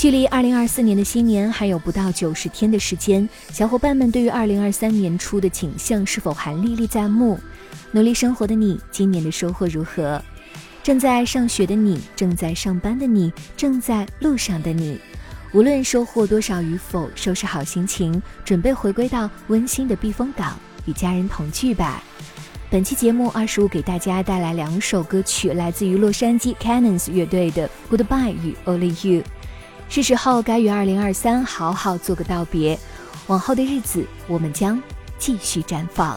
[0.00, 7.38] 距离二零二四年的新年还有不到九十天的时间，小伙伴们对于二零二三年初的景象是否还历历在目？
[7.92, 10.18] 努力生活的你，今年的收获如何？
[10.82, 14.98] 正在上学的你，正在上班的你，正在路上的你，
[15.52, 22.02] 无论收获多少与否，收拾好心情，准备回归到温馨的避风港，与家人同聚吧。
[22.70, 29.22] 本期节目二十五给大家带来两首歌曲，来自于洛杉矶 Cannons 乐队的《Goodbye》与《Only You》。
[29.90, 32.78] 是时候该与二零二三好好做个道别，
[33.26, 34.80] 往后的日子我们将
[35.18, 36.16] 继续绽放。